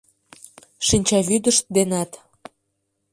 [0.87, 2.11] Шинчавӱдышт денат.